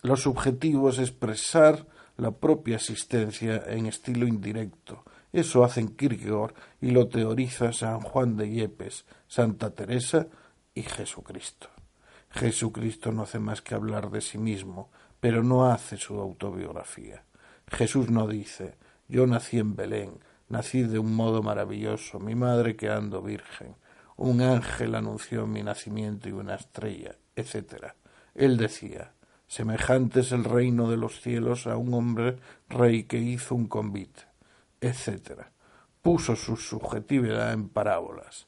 [0.01, 1.85] Lo subjetivo es expresar
[2.17, 5.03] la propia existencia en estilo indirecto.
[5.31, 10.27] Eso hacen Kierkegaard y lo teoriza San Juan de Yepes, Santa Teresa
[10.73, 11.69] y Jesucristo.
[12.29, 17.23] Jesucristo no hace más que hablar de sí mismo, pero no hace su autobiografía.
[17.67, 23.21] Jesús no dice yo nací en Belén, nací de un modo maravilloso, mi madre quedando
[23.21, 23.75] virgen,
[24.15, 27.93] un ángel anunció mi nacimiento y una estrella, etc.
[28.33, 29.13] Él decía
[29.55, 32.35] semejante es el reino de los cielos a un hombre
[32.67, 34.23] rey que hizo un convite,
[34.81, 35.43] etc.
[36.01, 38.47] Puso su subjetividad en parábolas.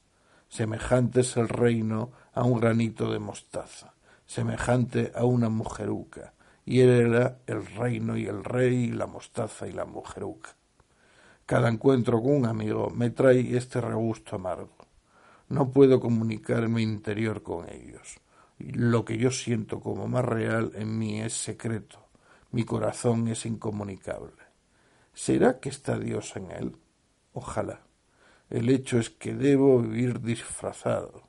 [0.50, 3.94] Semejante es el reino a un granito de mostaza,
[4.26, 6.34] semejante a una mujeruca,
[6.66, 10.56] y él era el reino y el rey y la mostaza y la mujeruca.
[11.46, 14.76] Cada encuentro con un amigo me trae este regusto amargo.
[15.48, 18.20] No puedo comunicar mi interior con ellos.
[18.58, 22.08] Lo que yo siento como más real en mí es secreto.
[22.50, 24.42] Mi corazón es incomunicable.
[25.14, 26.76] ¿Será que está Dios en él?
[27.32, 27.82] Ojalá.
[28.50, 31.28] El hecho es que debo vivir disfrazado,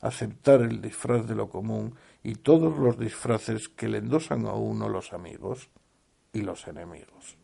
[0.00, 4.88] aceptar el disfraz de lo común y todos los disfraces que le endosan a uno
[4.88, 5.70] los amigos
[6.32, 7.38] y los enemigos.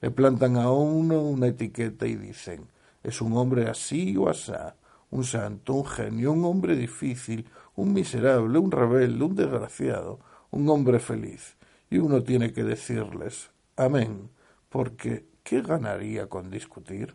[0.00, 2.68] Le plantan a uno una etiqueta y dicen
[3.06, 4.76] es un hombre así o asá,
[5.10, 10.18] un santo, un genio, un hombre difícil, un miserable, un rebelde, un desgraciado,
[10.50, 11.56] un hombre feliz.
[11.88, 14.30] Y uno tiene que decirles amén,
[14.68, 17.14] porque ¿qué ganaría con discutir?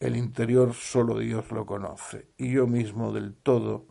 [0.00, 3.86] El interior solo Dios lo conoce, y yo mismo del todo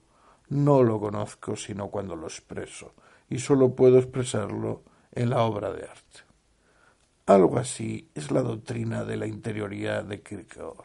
[0.50, 2.94] no lo conozco sino cuando lo expreso,
[3.30, 6.20] y solo puedo expresarlo en la obra de arte.
[7.28, 10.84] Algo así es la doctrina de la interioridad de Kierkegaard.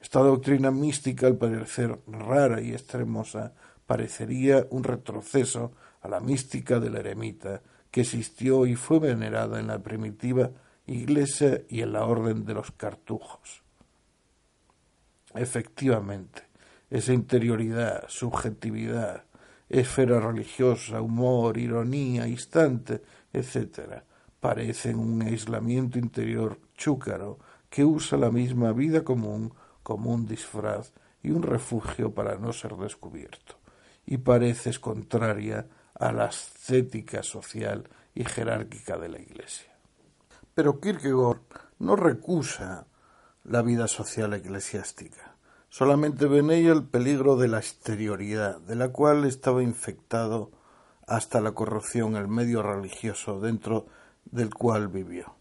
[0.00, 3.54] Esta doctrina mística, al parecer rara y extremosa,
[3.86, 9.78] parecería un retroceso a la mística del eremita que existió y fue venerada en la
[9.78, 10.50] primitiva
[10.86, 13.62] Iglesia y en la Orden de los Cartujos.
[15.34, 16.42] Efectivamente,
[16.90, 19.24] esa interioridad, subjetividad,
[19.68, 24.02] esfera religiosa, humor, ironía, instante, etc.,
[24.40, 27.38] parecen un aislamiento interior chúcaro
[27.70, 32.76] que usa la misma vida común como un disfraz y un refugio para no ser
[32.76, 33.63] descubierto
[34.06, 39.72] y pareces contraria a la ascética social y jerárquica de la Iglesia.
[40.54, 41.40] Pero Kierkegaard
[41.78, 42.86] no recusa
[43.44, 45.36] la vida social eclesiástica.
[45.68, 50.52] Solamente ve en ella el peligro de la exterioridad, de la cual estaba infectado
[51.06, 53.86] hasta la corrupción el medio religioso dentro
[54.24, 55.34] del cual vivió,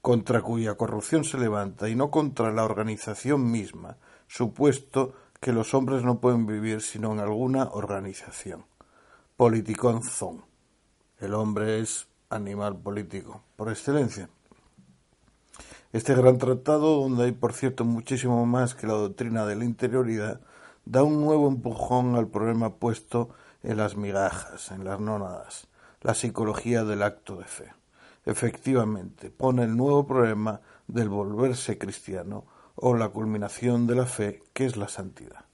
[0.00, 3.96] contra cuya corrupción se levanta y no contra la organización misma,
[4.28, 8.64] supuesto que los hombres no pueden vivir sino en alguna organización.
[9.36, 10.00] Politicón.
[11.18, 14.30] El hombre es animal político, por excelencia.
[15.92, 20.40] Este gran tratado, donde hay por cierto muchísimo más que la doctrina de la interioridad,
[20.84, 23.30] da un nuevo empujón al problema puesto
[23.64, 25.66] en las migajas, en las nónadas,
[26.02, 27.72] la psicología del acto de fe.
[28.24, 32.44] Efectivamente, pone el nuevo problema del volverse cristiano
[32.84, 35.44] o la culminación de la fe, que es la santidad.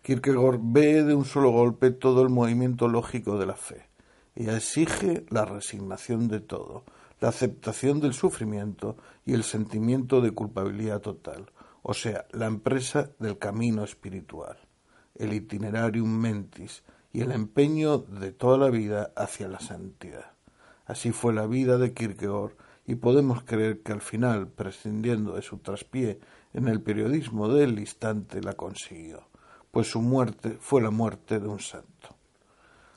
[0.00, 3.88] Kierkegaard ve de un solo golpe todo el movimiento lógico de la fe
[4.36, 6.84] y exige la resignación de todo,
[7.20, 8.96] la aceptación del sufrimiento
[9.26, 11.50] y el sentimiento de culpabilidad total,
[11.82, 14.56] o sea, la empresa del camino espiritual,
[15.16, 20.30] el itinerarium mentis y el empeño de toda la vida hacia la santidad.
[20.86, 22.52] Así fue la vida de Kierkegaard
[22.86, 26.18] y podemos creer que al final, prescindiendo de su traspié
[26.52, 29.28] en el periodismo del instante, la consiguió
[29.74, 32.16] pues su muerte fue la muerte de un santo.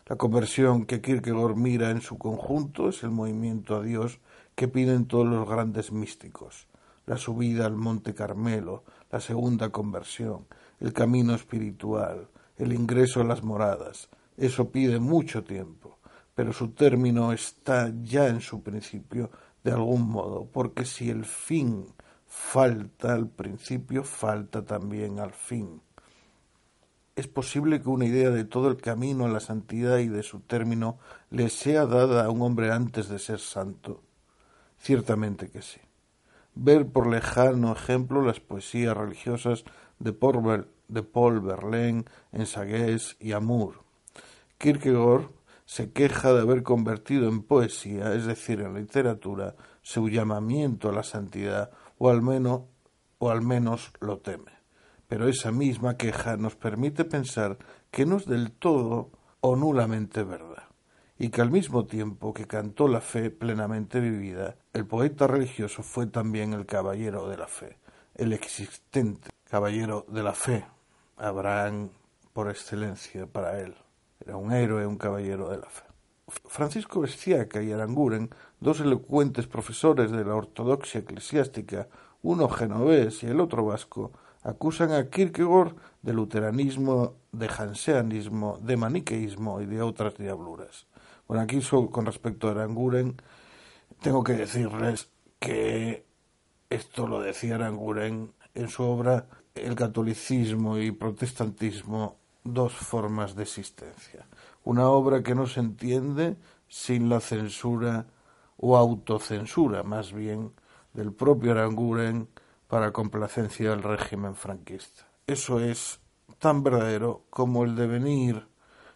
[0.05, 4.19] La conversión que Kierkegaard mira en su conjunto es el movimiento a Dios
[4.53, 6.67] que piden todos los grandes místicos,
[7.07, 10.45] la subida al Monte Carmelo, la segunda conversión,
[10.79, 12.27] el camino espiritual,
[12.57, 14.07] el ingreso a las moradas.
[14.37, 15.97] Eso pide mucho tiempo,
[16.35, 19.31] pero su término está ya en su principio
[19.67, 21.93] de algún modo, porque si el fin
[22.25, 25.81] falta al principio, falta también al fin.
[27.17, 30.39] ¿Es posible que una idea de todo el camino a la santidad y de su
[30.39, 30.99] término
[31.31, 34.03] le sea dada a un hombre antes de ser santo?
[34.79, 35.81] Ciertamente que sí.
[36.55, 39.65] Ver por lejano ejemplo las poesías religiosas
[39.99, 43.83] de Paul, de Paul Verlaine en Sagues y Amour.
[44.59, 45.29] Kierkegaard
[45.67, 51.03] se queja de haber convertido en poesía, es decir, en literatura, su llamamiento a la
[51.03, 52.61] santidad, o al menos,
[53.19, 54.57] o al menos lo teme
[55.07, 57.57] pero esa misma queja nos permite pensar
[57.91, 60.63] que no es del todo o nulamente verdad,
[61.17, 66.07] y que al mismo tiempo que cantó la fe plenamente vivida, el poeta religioso fue
[66.07, 67.77] también el caballero de la fe,
[68.15, 70.65] el existente caballero de la fe,
[71.15, 71.89] Abraham
[72.33, 73.75] por excelencia para él.
[74.19, 75.83] Era un héroe, un caballero de la fe.
[76.27, 81.87] Francisco Bestiaca y Aranguren, dos elocuentes profesores de la ortodoxia eclesiástica,
[82.21, 84.11] uno genovés y el otro vasco,
[84.43, 90.87] acusan a Kierkegaard de luteranismo, de janseanismo, de maniqueísmo y de otras diabluras.
[91.27, 91.59] Bueno, aquí
[91.91, 93.21] con respecto a Aranguren,
[94.01, 95.09] tengo que decirles
[95.39, 96.05] que
[96.69, 102.17] esto lo decía Aranguren en su obra El catolicismo y protestantismo,
[102.53, 104.27] dos formas de existencia.
[104.63, 106.37] Una obra que no se entiende
[106.67, 108.07] sin la censura
[108.57, 110.53] o autocensura, más bien,
[110.93, 112.27] del propio Aranguren
[112.67, 115.07] para complacencia del régimen franquista.
[115.25, 115.99] Eso es
[116.39, 118.47] tan verdadero como el devenir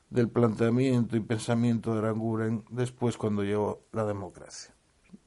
[0.09, 4.73] del planteamiento y pensamiento de Aranguren después cuando llegó la democracia.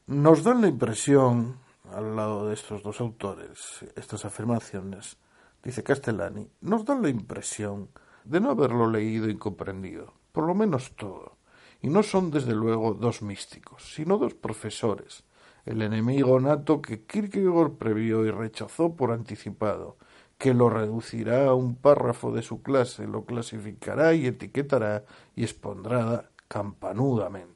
[0.07, 1.59] Nos dan la impresión,
[1.91, 5.17] al lado de estos dos autores, estas afirmaciones,
[5.63, 7.89] dice Castellani, nos dan la impresión
[8.25, 11.37] de no haberlo leído y comprendido, por lo menos todo.
[11.81, 15.25] Y no son desde luego dos místicos, sino dos profesores,
[15.67, 19.97] el enemigo nato que Kierkegaard previó y rechazó por anticipado,
[20.39, 25.05] que lo reducirá a un párrafo de su clase, lo clasificará y etiquetará
[25.35, 27.55] y expondrá campanudamente.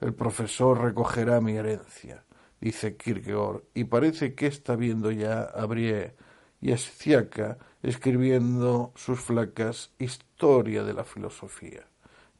[0.00, 2.24] El profesor recogerá mi herencia,
[2.60, 6.14] dice Kierkegaard, y parece que está viendo ya a Brie
[6.60, 11.86] y a Sciacca escribiendo sus flacas Historia de la Filosofía,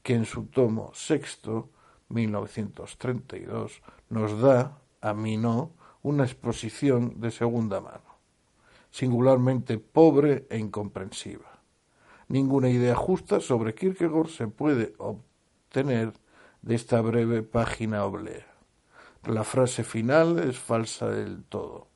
[0.03, 1.71] que en su tomo sexto
[2.09, 8.19] 1932, nos da, a mí no, una exposición de segunda mano,
[8.91, 11.61] singularmente pobre e incomprensiva.
[12.29, 16.13] Ninguna idea justa sobre Kierkegaard se puede obtener
[16.63, 18.47] de esta breve página oblea.
[19.25, 21.88] La frase final es falsa del todo.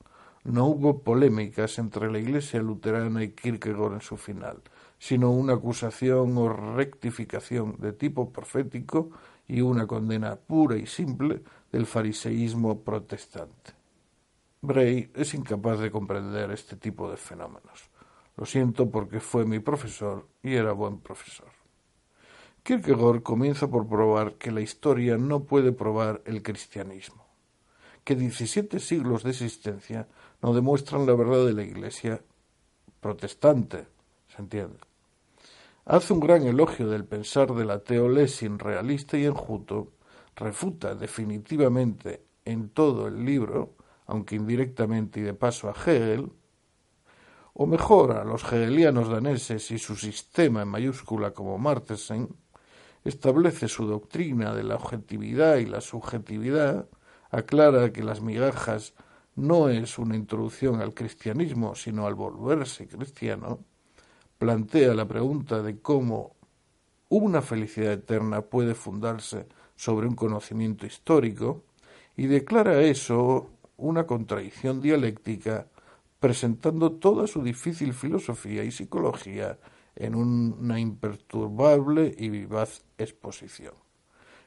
[0.45, 4.61] No hubo polémicas entre la Iglesia luterana y Kierkegaard en su final,
[4.99, 9.11] sino una acusación o rectificación de tipo profético
[9.47, 13.73] y una condena pura y simple del fariseísmo protestante.
[14.61, 17.91] Bray es incapaz de comprender este tipo de fenómenos.
[18.37, 21.51] Lo siento porque fue mi profesor y era buen profesor.
[22.63, 27.27] Kierkegaard comienza por probar que la historia no puede probar el cristianismo,
[28.05, 30.09] que diecisiete siglos de existencia
[30.43, 32.21] no demuestran la verdad de la Iglesia
[33.01, 33.87] protestante,
[34.29, 34.79] ¿se entiende?
[35.85, 39.93] Hace un gran elogio del pensar del ateo Lessing realista y enjuto,
[40.37, 43.75] refuta definitivamente en todo el libro,
[44.07, 46.31] aunque indirectamente y de paso a Hegel,
[47.55, 52.29] o mejor a los hegelianos daneses y su sistema en mayúscula como Martensen,
[53.05, 56.87] establece su doctrina de la objetividad y la subjetividad,
[57.31, 58.95] aclara que las migajas
[59.37, 63.61] no es una introducción al cristianismo, sino al volverse cristiano,
[64.39, 66.37] plantea la pregunta de cómo
[67.09, 71.65] una felicidad eterna puede fundarse sobre un conocimiento histórico
[72.17, 75.67] y declara eso una contradicción dialéctica
[76.21, 79.59] presentando toda su difícil filosofía y psicología
[79.97, 83.75] en una imperturbable y vivaz exposición.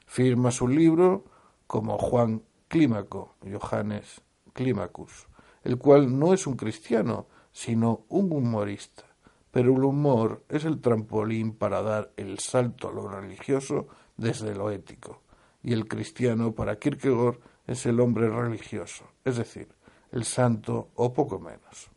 [0.06, 1.24] Firma su libro
[1.66, 4.22] como Juan Clímaco, Johannes
[4.56, 5.28] Climacus,
[5.62, 9.04] el cual no es un cristiano, sino un humorista.
[9.50, 13.86] Pero el humor es el trampolín para dar el salto a lo religioso
[14.16, 15.22] desde lo ético,
[15.62, 19.68] y el cristiano para Kierkegaard es el hombre religioso, es decir,
[20.10, 21.90] el santo o poco menos.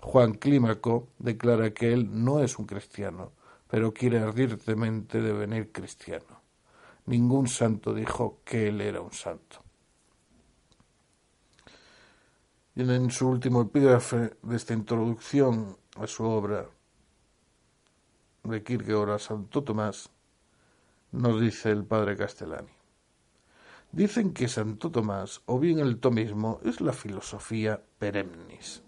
[0.00, 3.32] Juan Clímaco declara que él no es un cristiano,
[3.68, 6.42] pero quiere ardientemente devenir cristiano.
[7.06, 9.65] Ningún santo dijo que él era un santo.
[12.78, 16.66] Y en su último epígrafe de esta introducción a su obra
[18.44, 20.10] de Kierkegaard a Santo Tomás,
[21.10, 22.68] nos dice el padre Castellani.
[23.92, 28.82] Dicen que Santo Tomás, o bien el tomismo, es la filosofía perennis,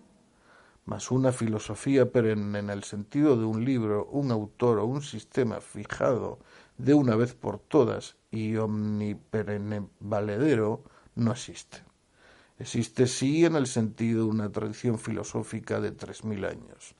[0.84, 5.62] mas una filosofía perenne en el sentido de un libro, un autor o un sistema
[5.62, 6.40] fijado
[6.76, 10.84] de una vez por todas y omniperenne valedero
[11.14, 11.87] no existe.
[12.58, 16.96] Existe sí en el sentido una tradición filosófica de tres mil años,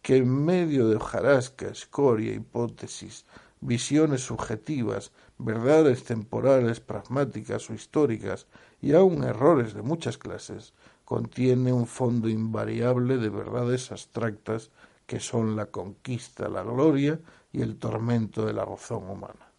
[0.00, 3.26] que en medio de hojarasca, escoria, hipótesis,
[3.60, 8.46] visiones subjetivas, verdades temporales, pragmáticas o históricas,
[8.80, 10.72] y aun errores de muchas clases,
[11.04, 14.70] contiene un fondo invariable de verdades abstractas
[15.06, 17.20] que son la conquista, la gloria
[17.52, 19.52] y el tormento de la razón humana.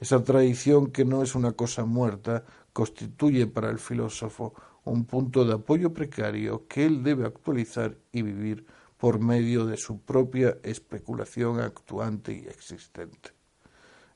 [0.00, 4.54] Esa tradición, que no es una cosa muerta, constituye para el filósofo
[4.88, 8.66] un punto de apoyo precario que él debe actualizar y vivir
[8.96, 13.30] por medio de su propia especulación actuante y existente.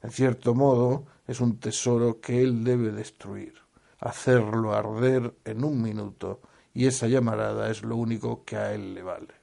[0.03, 3.55] En cierto modo, es un tesoro que él debe destruir,
[4.01, 6.41] hacerlo arder en un minuto,
[6.75, 9.35] y esa llamarada es lo único que a él le vale.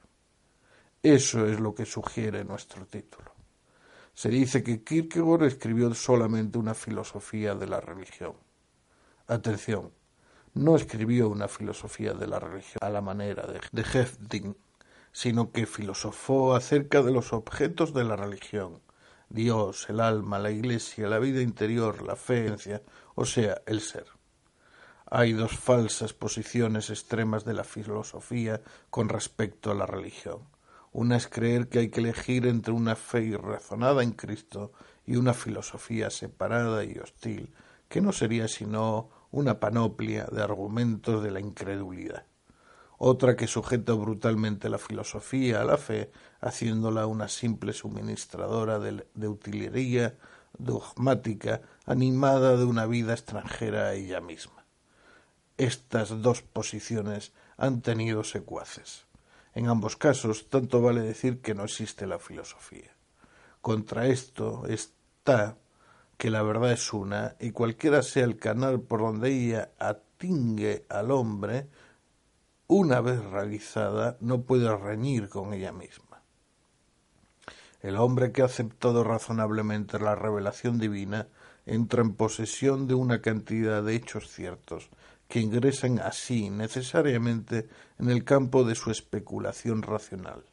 [1.02, 3.32] Eso es lo que sugiere nuestro título.
[4.12, 8.34] Se dice que Kierkegaard escribió solamente una filosofía de la religión.
[9.26, 9.92] Atención,
[10.54, 14.54] no escribió una filosofía de la religión a la manera de, de
[15.12, 18.80] sino que filosofó acerca de los objetos de la religión,
[19.28, 22.52] Dios, el alma, la iglesia, la vida interior, la fe,
[23.14, 24.06] o sea, el ser.
[25.06, 30.40] Hay dos falsas posiciones extremas de la filosofía con respecto a la religión.
[30.92, 34.72] Una es creer que hay que elegir entre una fe irrazonada en Cristo
[35.06, 37.54] y una filosofía separada y hostil,
[37.88, 42.24] que no sería sino una panoplia de argumentos de la incredulidad
[43.02, 46.12] otra que sujeta brutalmente la filosofía a la fe,
[46.42, 50.18] haciéndola una simple suministradora de, de utilería
[50.58, 54.66] dogmática animada de una vida extranjera a ella misma.
[55.56, 59.06] Estas dos posiciones han tenido secuaces.
[59.54, 62.94] En ambos casos, tanto vale decir que no existe la filosofía.
[63.62, 65.56] Contra esto está
[66.20, 71.12] que la verdad es una, y cualquiera sea el canal por donde ella atingue al
[71.12, 71.70] hombre,
[72.66, 76.22] una vez realizada, no puede reñir con ella misma.
[77.80, 81.28] El hombre que ha aceptado razonablemente la revelación divina
[81.64, 84.90] entra en posesión de una cantidad de hechos ciertos
[85.26, 87.66] que ingresan así necesariamente
[87.98, 90.44] en el campo de su especulación racional,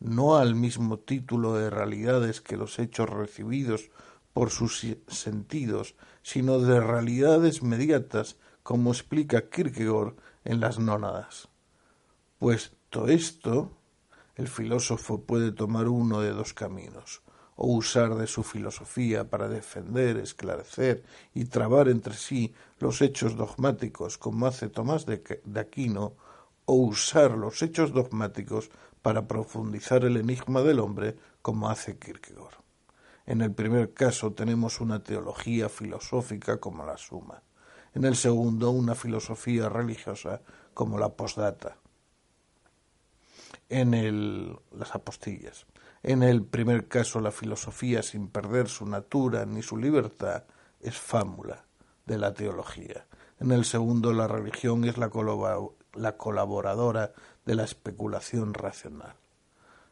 [0.00, 3.90] no al mismo título de realidades que los hechos recibidos
[4.36, 10.12] por sus sentidos, sino de realidades mediatas, como explica Kierkegaard
[10.44, 11.48] en las nónadas.
[12.38, 13.70] Puesto esto,
[14.34, 17.22] el filósofo puede tomar uno de dos caminos,
[17.54, 24.18] o usar de su filosofía para defender, esclarecer y trabar entre sí los hechos dogmáticos
[24.18, 25.22] como hace Tomás de
[25.58, 26.12] Aquino,
[26.66, 28.68] o usar los hechos dogmáticos
[29.00, 32.65] para profundizar el enigma del hombre como hace Kierkegaard.
[33.26, 37.42] En el primer caso tenemos una teología filosófica como la suma,
[37.92, 40.42] en el segundo una filosofía religiosa
[40.74, 41.76] como la postdata.
[43.68, 45.66] En el, las apostillas.
[46.04, 50.44] En el primer caso la filosofía sin perder su natura ni su libertad
[50.80, 51.64] es fámula
[52.04, 53.06] de la teología.
[53.40, 55.10] En el segundo la religión es la,
[55.94, 57.12] la colaboradora
[57.44, 59.16] de la especulación racional.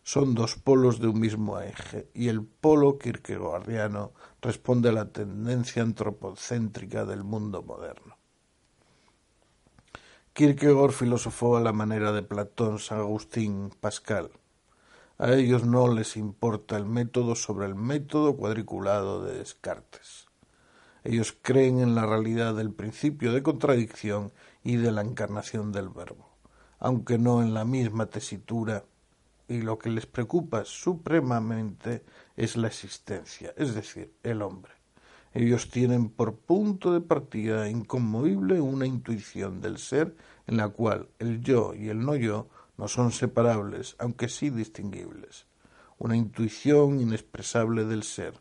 [0.06, 5.82] Son dos polos de un mismo eje, y el polo kierkegaardiano responde a la tendencia
[5.82, 8.18] antropocéntrica del mundo moderno.
[10.34, 14.30] Kierkegaard filosofó a la manera de Platón, San Agustín, Pascal.
[15.16, 20.26] A ellos no les importa el método sobre el método cuadriculado de Descartes.
[21.02, 24.32] Ellos creen en la realidad del principio de contradicción
[24.62, 26.34] y de la encarnación del verbo.
[26.78, 28.84] aunque no en la misma tesitura,
[29.48, 32.04] y lo que les preocupa supremamente
[32.36, 34.72] es la existencia, es decir, el hombre.
[35.34, 40.16] Ellos tienen por punto de partida inconmovible una intuición del ser
[40.46, 45.46] en la cual el yo y el no yo no son separables, aunque sí distinguibles.
[45.98, 48.34] Una intuición inexpresable del ser,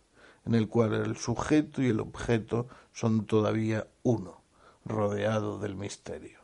[0.46, 4.44] en el cual el sujeto y el objeto son todavía uno,
[4.86, 6.40] rodeado del misterio.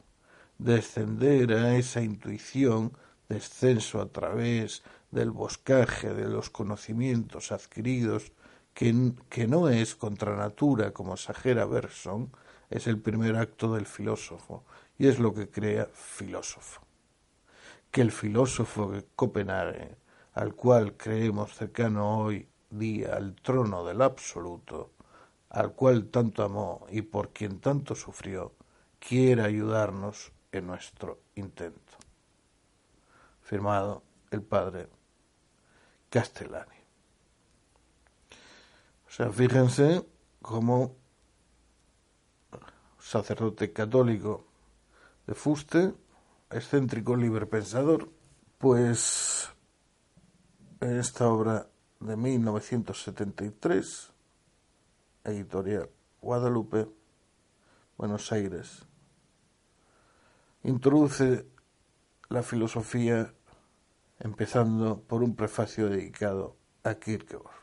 [0.58, 2.94] Descender a esa intuición,
[3.30, 8.32] descenso a través del boscaje de los conocimientos adquiridos,
[8.74, 12.32] que, que no es contra natura como Sajera Berson,
[12.70, 14.64] es el primer acto del filósofo
[14.98, 16.82] y es lo que crea filósofo.
[17.92, 19.96] Que el filósofo de Copenhague,
[20.34, 24.92] al cual creemos cercano hoy día al trono del absoluto,
[25.50, 28.54] al cual tanto amó y por quien tanto sufrió,
[29.00, 31.89] quiera ayudarnos en nuestro intento.
[33.50, 34.88] Firmado el padre
[36.12, 36.78] Castellani.
[39.08, 40.06] O sea, fíjense
[40.40, 40.96] cómo
[43.00, 44.46] sacerdote católico
[45.26, 45.96] de fuste,
[46.52, 48.12] excéntrico libre pensador,
[48.60, 49.50] pues
[50.80, 51.72] en esta obra
[52.02, 54.12] de 1973,
[55.24, 55.90] editorial
[56.22, 56.88] Guadalupe,
[57.98, 58.86] Buenos Aires,
[60.62, 61.48] introduce
[62.30, 63.34] la filosofía
[64.20, 67.60] empezando por un prefacio dedicado a Kierkegaard.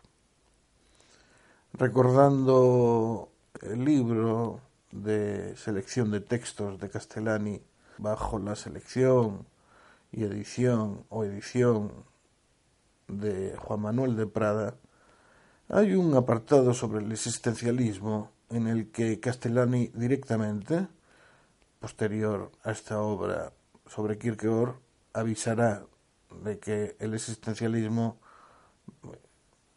[1.73, 3.31] Recordando
[3.63, 7.63] el libro de selección de textos de Castellani
[7.99, 9.47] bajo la selección
[10.13, 11.93] y edición o edición
[13.09, 14.75] de Juan Manuel de Prada,
[15.69, 20.87] hay un apartado sobre el existencialismo en el que Castellani directamente,
[21.81, 23.53] posterior a esta obra
[23.87, 24.77] sobre Kierkegaard,
[25.13, 25.85] avisará
[26.43, 28.19] de que el existencialismo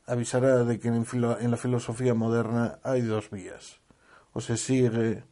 [0.06, 3.80] avisará de que en, la filosofía moderna hay dos vías,
[4.34, 5.24] o se sigue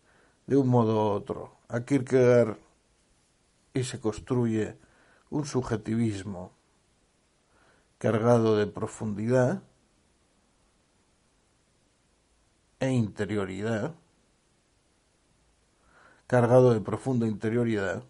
[0.45, 1.57] de un modo u otro.
[1.67, 2.57] A Kierkegaard
[3.73, 4.77] y se construye
[5.29, 6.53] un subjetivismo
[7.97, 9.63] cargado de profundidad
[12.79, 13.95] e interioridad,
[16.27, 18.03] cargado de profunda interioridad,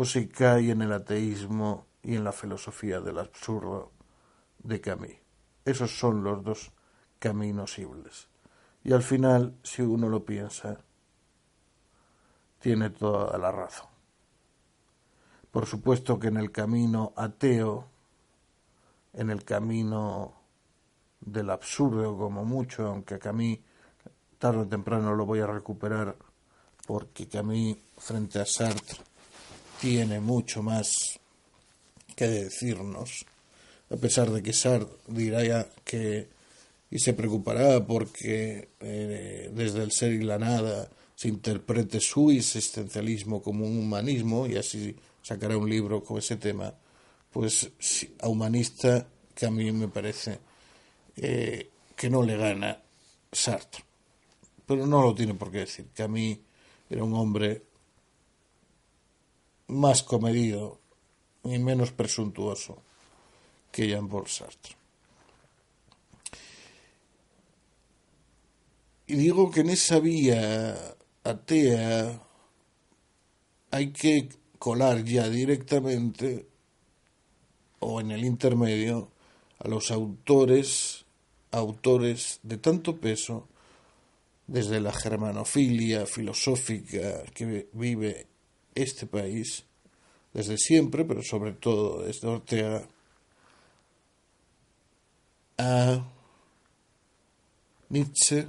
[0.00, 3.92] o se cae en el ateísmo y en la filosofía del absurdo
[4.60, 5.10] de Camus.
[5.62, 6.72] Esos son los dos
[7.18, 8.30] caminos ibles.
[8.82, 10.78] Y al final, si uno lo piensa,
[12.60, 13.88] tiene toda la razón.
[15.50, 17.86] Por supuesto que en el camino ateo
[19.12, 20.32] en el camino
[21.20, 23.62] del absurdo como mucho, aunque mí
[24.38, 26.16] tarde o temprano lo voy a recuperar
[26.86, 29.09] porque Camus frente a Sartre
[29.80, 31.18] tiene mucho más
[32.14, 33.24] que decirnos,
[33.90, 36.28] a pesar de que Sartre dirá que
[36.90, 43.40] y se preocupará porque eh, desde el ser y la nada se interprete su existencialismo
[43.42, 46.74] como un humanismo y así sacará un libro con ese tema
[47.32, 47.70] pues
[48.20, 50.38] a humanista que a mí me parece
[51.16, 52.80] eh, que no le gana
[53.30, 53.84] Sartre.
[54.66, 56.40] Pero no lo tiene por qué decir, que a mí
[56.88, 57.62] era un hombre
[59.70, 60.78] más comedido
[61.44, 62.82] y menos presuntuoso
[63.72, 64.76] que Jean-Paul Sartre.
[69.06, 70.94] Y digo que en esa vía
[71.24, 72.20] atea
[73.70, 76.46] hay que colar ya directamente
[77.80, 79.10] o en el intermedio
[79.58, 81.04] a los autores,
[81.50, 83.48] autores de tanto peso,
[84.46, 88.26] desde la germanofilia filosófica que vive
[88.74, 89.64] este país,
[90.32, 92.86] desde siempre, pero sobre todo desde Ortega,
[95.58, 96.04] a
[97.88, 98.46] Nietzsche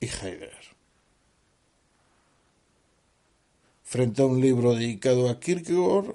[0.00, 0.68] y Heidegger.
[3.84, 6.14] Frente a un libro dedicado a Kierkegaard,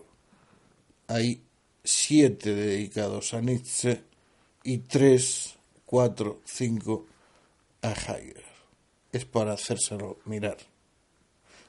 [1.07, 1.41] hay
[1.83, 4.03] siete dedicados a Nietzsche
[4.63, 7.07] y tres, cuatro, cinco
[7.81, 8.43] a Heidegger.
[9.11, 10.72] Es para hacérselo mirar.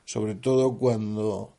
[0.05, 1.55] Sobre todo cuando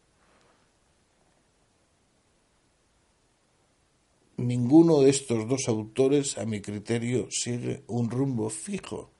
[4.38, 9.12] ninguno de estos dos autores, a mi criterio, sigue un rumbo fijo,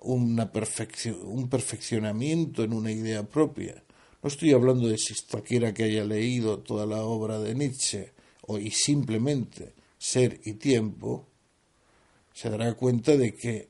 [0.00, 3.82] una perfección, un perfeccionamiento en una idea propia.
[4.22, 8.12] No estoy hablando de si cualquiera que haya leído toda la obra de Nietzsche
[8.46, 11.26] o y simplemente Ser y Tiempo,
[12.32, 13.68] se dará cuenta de que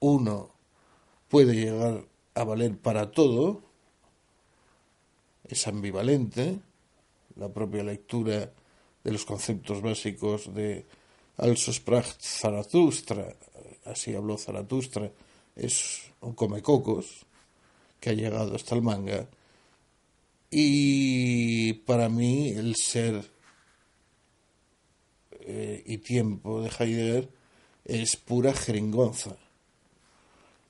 [0.00, 0.54] uno
[1.28, 3.62] puede llegar a valer para todo
[5.44, 6.58] es ambivalente,
[7.36, 8.52] la propia lectura
[9.02, 10.86] de los conceptos básicos de
[11.36, 13.34] Also sprach Zaratustra,
[13.84, 15.10] así habló Zaratustra,
[15.56, 17.26] es un comecocos
[17.98, 19.28] que ha llegado hasta el manga.
[20.50, 23.32] Y para mí el ser
[25.40, 27.28] eh, y tiempo de Heidegger
[27.84, 29.36] es pura jeringonza.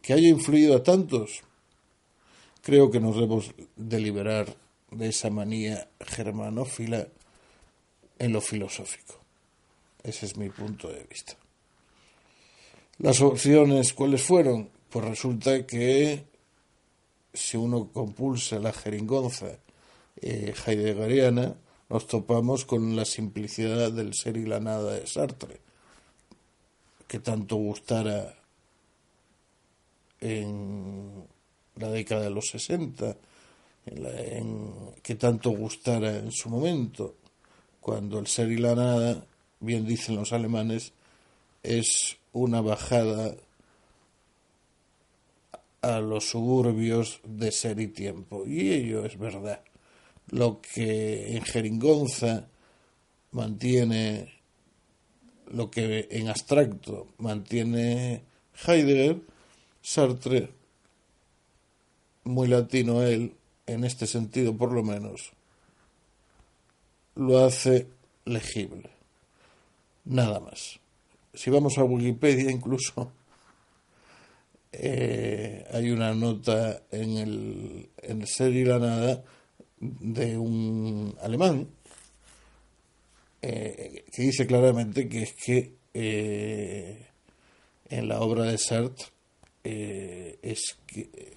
[0.00, 1.42] Que haya influido a tantos,
[2.64, 4.56] creo que nos debemos deliberar
[4.90, 7.06] de esa manía germanófila
[8.18, 9.20] en lo filosófico.
[10.02, 11.36] Ese es mi punto de vista.
[12.98, 14.70] Las opciones, ¿cuáles fueron?
[14.88, 16.24] Pues resulta que
[17.32, 19.58] si uno compulsa la jeringonza
[20.22, 21.54] eh, heideggeriana,
[21.90, 25.60] nos topamos con la simplicidad del ser y la nada de Sartre,
[27.06, 28.34] que tanto gustara
[30.20, 31.34] en
[31.77, 33.16] la década de los 60,
[35.03, 37.16] que tanto gustara en su momento,
[37.81, 39.27] cuando el ser y la nada,
[39.61, 40.93] bien dicen los alemanes,
[41.62, 43.35] es una bajada
[45.83, 48.45] a los suburbios de ser y tiempo.
[48.47, 49.61] Y ello es verdad.
[50.31, 52.49] Lo que en Jeringonza
[53.33, 54.33] mantiene,
[55.53, 58.22] lo que en abstracto mantiene
[58.66, 59.20] Heidegger,
[59.83, 60.49] Sartre,
[62.25, 63.35] muy latino él,
[63.66, 65.33] en este sentido por lo menos,
[67.14, 67.87] lo hace
[68.25, 68.91] legible.
[70.05, 70.81] Nada más.
[71.33, 73.12] Si vamos a Wikipedia incluso
[74.72, 79.25] eh, hay una nota en el, en el ser y la nada
[79.79, 81.68] de un alemán
[83.43, 87.07] eh, que dice claramente que es que eh,
[87.89, 89.07] en la obra de Sartre
[89.62, 91.35] es que,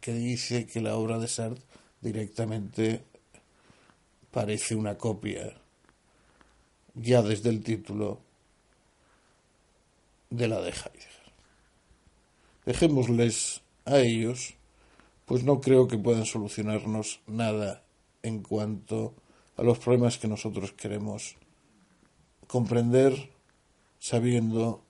[0.00, 1.62] que dice que la obra de Sartre
[2.00, 3.04] directamente
[4.30, 5.54] parece una copia,
[6.94, 8.20] ya desde el título,
[10.30, 11.20] de la de Heidegger.
[12.64, 14.54] Dejémosles a ellos,
[15.26, 17.82] pues no creo que puedan solucionarnos nada
[18.22, 19.14] en cuanto
[19.56, 21.36] a los problemas que nosotros queremos
[22.46, 23.30] comprender
[23.98, 24.82] sabiendo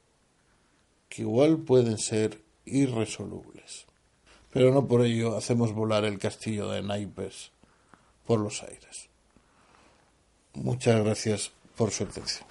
[1.08, 3.89] que igual pueden ser irresolubles
[4.52, 7.52] pero no por ello hacemos volar el castillo de naipes
[8.26, 9.08] por los aires.
[10.54, 12.46] Muchas gracias por su atención.